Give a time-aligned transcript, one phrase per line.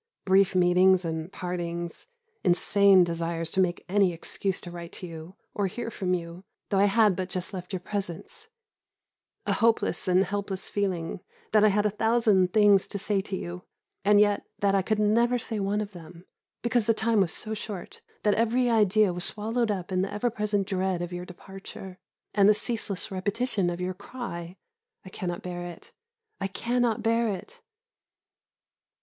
[0.25, 2.07] Brief meetings and partings;
[2.43, 6.79] insane desires to make any excuse to write to you, or hear from you, though
[6.79, 8.47] I had but just left your presence;
[9.45, 11.19] a hopeless and helpless feeling
[11.51, 13.61] that I had a thousand things to say to you,
[14.03, 16.25] and yet that I never could say one of them,
[16.63, 20.31] because the time was so short that every idea was swallowed up in the ever
[20.31, 21.99] present dread of your departure,
[22.33, 24.57] and the ceaseless repetition of your cry,
[25.05, 25.91] "I cannot bear it,
[26.39, 27.61] I cannot bear it."